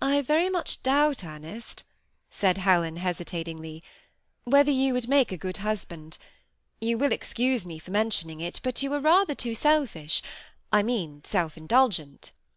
345" 0.00 0.16
I 0.24 0.26
very 0.26 0.50
much 0.50 0.82
doubt, 0.82 1.22
Ernest," 1.22 1.84
said 2.32 2.58
Helen, 2.58 2.96
hesitating 2.96 3.62
ly," 3.62 3.80
whether 4.44 4.72
you 4.72 4.92
would 4.92 5.06
make 5.06 5.30
a 5.30 5.36
good 5.36 5.58
husband. 5.58 6.18
You 6.80 6.98
will 6.98 7.12
excuse 7.12 7.64
me 7.64 7.78
for 7.78 7.92
mentioning 7.92 8.40
it, 8.40 8.58
but 8.64 8.82
you 8.82 8.92
are 8.92 8.98
rather 8.98 9.36
too 9.36 9.54
selfish,— 9.54 10.20
I 10.72 10.82
mean 10.82 11.22
self 11.22 11.56
indulgent." 11.56 12.32